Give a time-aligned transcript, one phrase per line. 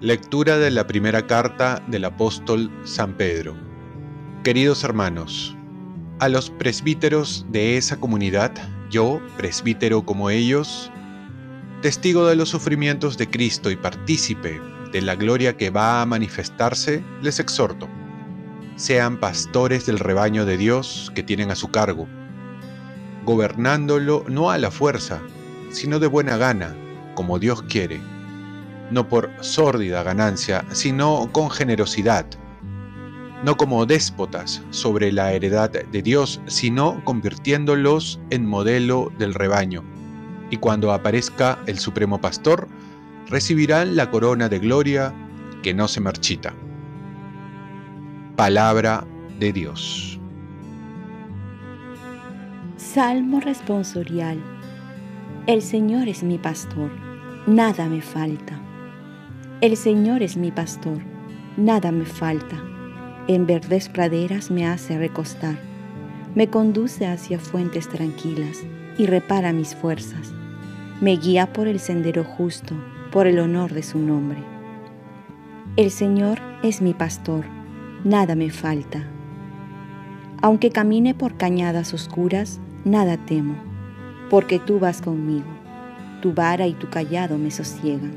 [0.00, 3.56] Lectura de la primera carta del apóstol San Pedro.
[4.44, 5.56] Queridos hermanos,
[6.20, 8.52] a los presbíteros de esa comunidad,
[8.90, 10.92] yo, presbítero como ellos,
[11.82, 14.60] testigo de los sufrimientos de Cristo y partícipe
[14.92, 17.88] de la gloria que va a manifestarse, les exhorto,
[18.76, 22.06] sean pastores del rebaño de Dios que tienen a su cargo,
[23.24, 25.20] gobernándolo no a la fuerza,
[25.70, 26.74] sino de buena gana,
[27.14, 28.00] como Dios quiere
[28.90, 32.26] no por sórdida ganancia, sino con generosidad,
[33.44, 39.84] no como déspotas sobre la heredad de Dios, sino convirtiéndolos en modelo del rebaño.
[40.50, 42.68] Y cuando aparezca el Supremo Pastor,
[43.26, 45.12] recibirán la corona de gloria
[45.62, 46.54] que no se marchita.
[48.36, 49.06] Palabra
[49.40, 50.20] de Dios.
[52.76, 54.38] Salmo responsorial.
[55.46, 56.90] El Señor es mi pastor,
[57.46, 58.60] nada me falta.
[59.62, 60.98] El Señor es mi pastor,
[61.56, 62.62] nada me falta.
[63.26, 65.56] En verdes praderas me hace recostar.
[66.34, 68.58] Me conduce hacia fuentes tranquilas
[68.98, 70.30] y repara mis fuerzas.
[71.00, 72.74] Me guía por el sendero justo,
[73.10, 74.42] por el honor de su nombre.
[75.78, 77.55] El Señor es mi pastor,
[78.06, 79.02] nada me falta.
[80.40, 83.56] Aunque camine por cañadas oscuras, nada temo,
[84.30, 85.48] porque tú vas conmigo.
[86.22, 88.12] Tu vara y tu callado me sosiegan.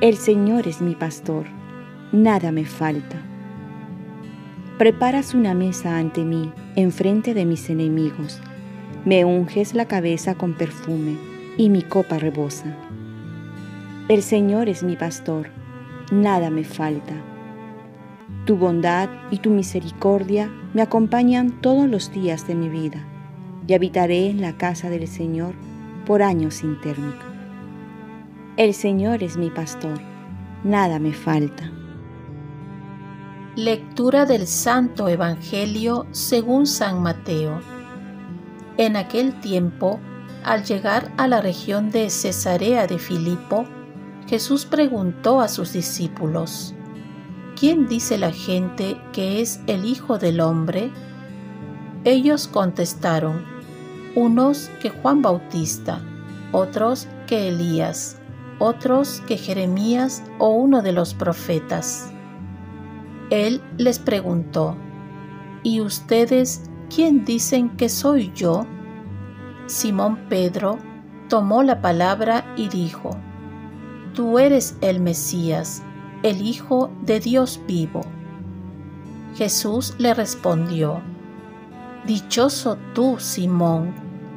[0.00, 1.44] El Señor es mi pastor,
[2.10, 3.18] nada me falta.
[4.78, 8.40] Preparas una mesa ante mí, enfrente de mis enemigos.
[9.04, 11.18] Me unges la cabeza con perfume,
[11.58, 12.74] y mi copa rebosa.
[14.08, 15.50] El Señor es mi pastor,
[16.10, 17.33] nada me falta.
[18.44, 23.06] Tu bondad y tu misericordia me acompañan todos los días de mi vida,
[23.66, 25.54] y habitaré en la casa del Señor
[26.04, 27.34] por años sin término.
[28.58, 29.98] El Señor es mi pastor,
[30.62, 31.72] nada me falta.
[33.56, 37.60] Lectura del Santo Evangelio según San Mateo.
[38.76, 40.00] En aquel tiempo,
[40.44, 43.64] al llegar a la región de Cesarea de Filipo,
[44.26, 46.74] Jesús preguntó a sus discípulos,
[47.58, 50.90] ¿quién dice la gente que es el Hijo del Hombre?
[52.04, 53.44] Ellos contestaron,
[54.14, 56.00] unos que Juan Bautista,
[56.52, 58.18] otros que Elías
[58.58, 62.10] otros que Jeremías o uno de los profetas.
[63.30, 64.76] Él les preguntó,
[65.62, 68.66] ¿Y ustedes quién dicen que soy yo?
[69.66, 70.78] Simón Pedro
[71.28, 73.10] tomó la palabra y dijo,
[74.12, 75.82] Tú eres el Mesías,
[76.24, 78.00] el Hijo de Dios vivo.
[79.36, 81.00] Jesús le respondió,
[82.04, 83.94] Dichoso tú, Simón,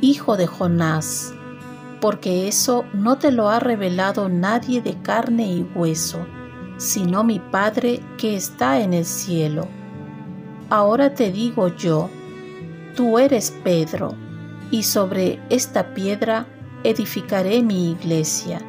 [0.00, 1.34] hijo de Jonás
[2.00, 6.26] porque eso no te lo ha revelado nadie de carne y hueso,
[6.78, 9.68] sino mi Padre que está en el cielo.
[10.70, 12.08] Ahora te digo yo,
[12.96, 14.14] tú eres Pedro,
[14.70, 16.46] y sobre esta piedra
[16.84, 18.62] edificaré mi iglesia,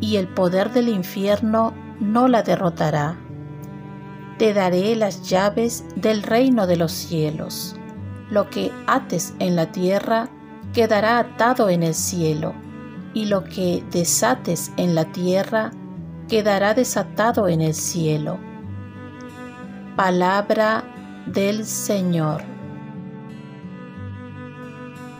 [0.00, 3.16] y el poder del infierno no la derrotará.
[4.38, 7.76] Te daré las llaves del reino de los cielos.
[8.30, 10.28] Lo que ates en la tierra
[10.72, 12.54] quedará atado en el cielo,
[13.14, 15.70] y lo que desates en la tierra
[16.28, 18.38] quedará desatado en el cielo.
[19.96, 20.84] Palabra
[21.26, 22.42] del Señor.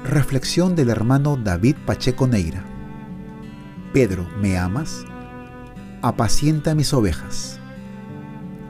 [0.04, 2.64] Reflexión del hermano David Pacheco Neira.
[3.92, 5.04] Pedro, ¿me amas?
[6.02, 7.58] Apacienta mis ovejas.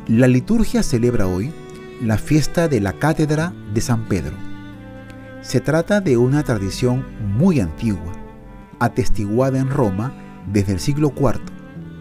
[0.06, 1.52] La liturgia celebra hoy
[2.00, 4.48] la fiesta de la Cátedra de San Pedro
[5.48, 7.06] se trata de una tradición
[7.36, 8.12] muy antigua,
[8.80, 10.12] atestiguada en Roma
[10.52, 11.40] desde el siglo IV,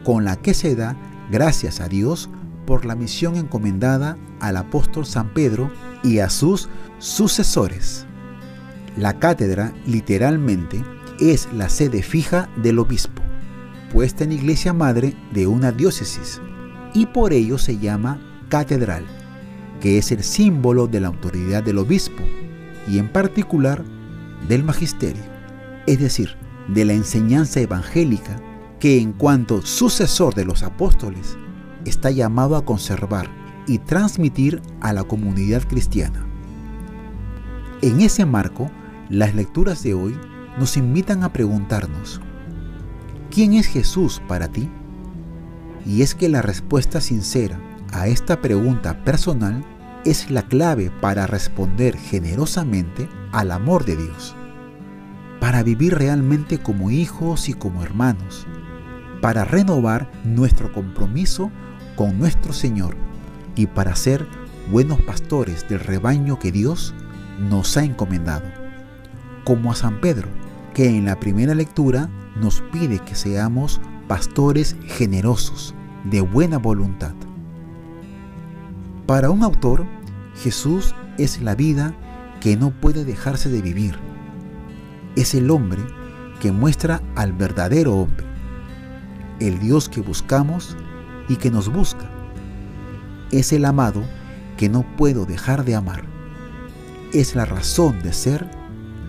[0.03, 0.97] con la que se da
[1.31, 2.29] gracias a Dios
[2.65, 5.71] por la misión encomendada al apóstol San Pedro
[6.03, 6.67] y a sus
[6.99, 8.05] sucesores.
[8.97, 10.83] La cátedra literalmente
[11.19, 13.21] es la sede fija del obispo,
[13.91, 16.41] puesta en iglesia madre de una diócesis,
[16.93, 18.19] y por ello se llama
[18.49, 19.05] catedral,
[19.81, 22.23] que es el símbolo de la autoridad del obispo
[22.87, 23.83] y en particular
[24.47, 25.23] del magisterio,
[25.85, 26.35] es decir,
[26.67, 28.41] de la enseñanza evangélica
[28.79, 31.37] que en cuanto sucesor de los apóstoles
[31.85, 33.29] está llamado a conservar
[33.67, 36.25] y transmitir a la comunidad cristiana.
[37.81, 38.71] En ese marco,
[39.09, 40.17] las lecturas de hoy
[40.59, 42.21] nos invitan a preguntarnos,
[43.37, 44.67] ¿quién es Jesús para ti?
[45.85, 47.59] Y es que la respuesta sincera
[47.93, 49.63] a esta pregunta personal
[50.05, 54.35] es la clave para responder generosamente al amor de Dios,
[55.39, 58.47] para vivir realmente como hijos y como hermanos,
[59.21, 61.51] para renovar nuestro compromiso
[61.95, 62.95] con nuestro Señor.
[63.55, 64.25] Y para ser
[64.71, 66.95] buenos pastores del rebaño que Dios
[67.51, 68.47] nos ha encomendado,
[69.43, 70.27] como a San Pedro,
[70.77, 77.15] que en la primera lectura nos pide que seamos pastores generosos, de buena voluntad.
[79.07, 79.87] Para un autor,
[80.35, 81.95] Jesús es la vida
[82.41, 83.97] que no puede dejarse de vivir.
[85.15, 85.81] Es el hombre
[86.39, 88.27] que muestra al verdadero hombre,
[89.39, 90.77] el Dios que buscamos
[91.27, 92.07] y que nos busca.
[93.31, 94.03] Es el amado
[94.57, 96.03] que no puedo dejar de amar.
[97.13, 98.47] Es la razón de ser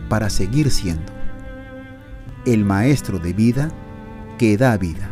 [0.08, 1.17] para seguir siendo.
[2.48, 3.70] El maestro de vida
[4.38, 5.10] que da vida.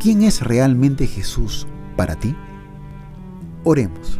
[0.00, 2.34] ¿Quién es realmente Jesús para ti?
[3.62, 4.18] Oremos.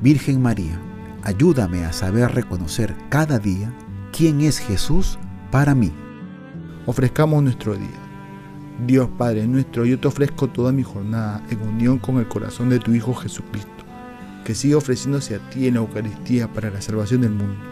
[0.00, 0.80] Virgen María,
[1.24, 3.70] ayúdame a saber reconocer cada día
[4.16, 5.18] quién es Jesús
[5.50, 5.92] para mí.
[6.86, 8.00] Ofrezcamos nuestro día.
[8.86, 12.78] Dios Padre nuestro, yo te ofrezco toda mi jornada en unión con el corazón de
[12.78, 13.84] tu Hijo Jesucristo,
[14.46, 17.71] que siga ofreciéndose a ti en la Eucaristía para la salvación del mundo.